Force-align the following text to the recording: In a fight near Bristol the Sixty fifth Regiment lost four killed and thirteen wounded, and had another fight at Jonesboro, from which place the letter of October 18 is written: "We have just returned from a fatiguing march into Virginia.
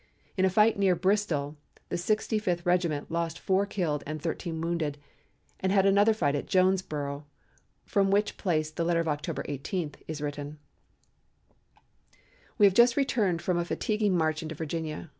In 0.35 0.45
a 0.45 0.49
fight 0.49 0.79
near 0.79 0.95
Bristol 0.95 1.57
the 1.89 1.95
Sixty 1.95 2.39
fifth 2.39 2.65
Regiment 2.65 3.11
lost 3.11 3.37
four 3.37 3.67
killed 3.67 4.03
and 4.07 4.19
thirteen 4.19 4.59
wounded, 4.59 4.97
and 5.59 5.71
had 5.71 5.85
another 5.85 6.11
fight 6.11 6.33
at 6.33 6.47
Jonesboro, 6.47 7.27
from 7.85 8.09
which 8.09 8.35
place 8.35 8.71
the 8.71 8.83
letter 8.83 8.99
of 9.01 9.07
October 9.07 9.45
18 9.47 9.93
is 10.07 10.19
written: 10.19 10.57
"We 12.57 12.65
have 12.65 12.73
just 12.73 12.97
returned 12.97 13.43
from 13.43 13.59
a 13.59 13.63
fatiguing 13.63 14.17
march 14.17 14.41
into 14.41 14.55
Virginia. 14.55 15.09